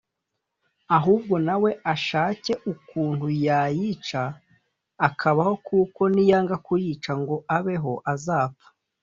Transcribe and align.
ahubwo 0.97 1.35
na 1.47 1.55
we 1.61 1.71
ashake 1.93 2.51
ukuntu 2.73 3.27
yayica 3.45 4.23
akabaho 5.07 5.53
kuko 5.67 6.01
niyanga 6.13 6.55
kuyica 6.65 7.11
ngo 7.21 7.35
abeho 7.57 7.93
azapfa’’ 8.13 8.67